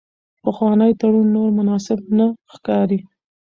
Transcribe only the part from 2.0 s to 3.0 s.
نه ښکاري.